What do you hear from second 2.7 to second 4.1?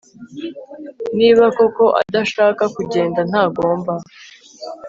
kugenda ntagomba